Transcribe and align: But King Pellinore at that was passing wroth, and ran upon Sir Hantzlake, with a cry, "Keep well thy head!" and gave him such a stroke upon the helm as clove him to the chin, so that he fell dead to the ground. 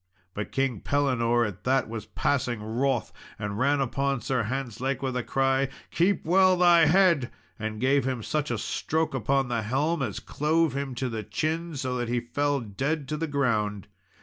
But 0.33 0.51
King 0.51 0.79
Pellinore 0.81 1.45
at 1.45 1.63
that 1.63 1.87
was 1.87 2.07
passing 2.07 2.63
wroth, 2.63 3.13
and 3.37 3.59
ran 3.59 3.79
upon 3.79 4.19
Sir 4.19 4.45
Hantzlake, 4.45 5.03
with 5.03 5.15
a 5.15 5.21
cry, 5.21 5.69
"Keep 5.91 6.25
well 6.25 6.57
thy 6.57 6.87
head!" 6.87 7.29
and 7.59 7.79
gave 7.79 8.03
him 8.03 8.23
such 8.23 8.49
a 8.49 8.57
stroke 8.57 9.13
upon 9.13 9.47
the 9.47 9.61
helm 9.61 10.01
as 10.01 10.19
clove 10.19 10.75
him 10.75 10.95
to 10.95 11.07
the 11.07 11.21
chin, 11.21 11.75
so 11.75 11.95
that 11.97 12.09
he 12.09 12.19
fell 12.19 12.61
dead 12.61 13.07
to 13.09 13.15
the 13.15 13.27
ground. 13.27 13.87